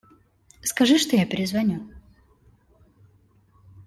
[0.63, 1.87] Скажи, что я перезвоню.